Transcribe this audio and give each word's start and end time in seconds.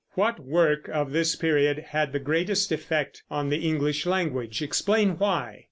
What 0.15 0.39
work 0.43 0.89
of 0.91 1.11
this 1.11 1.35
period 1.35 1.77
had 1.89 2.11
the 2.11 2.17
greatest 2.17 2.71
effect 2.71 3.21
on 3.29 3.49
the 3.51 3.59
English 3.63 4.07
language? 4.07 4.63
Explain 4.63 5.19
why. 5.19 5.59